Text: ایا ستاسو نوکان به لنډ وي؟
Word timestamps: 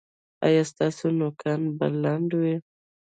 ایا 0.45 0.63
ستاسو 0.71 1.05
نوکان 1.19 1.61
به 1.77 1.85
لنډ 2.03 2.29
وي؟ 2.39 2.55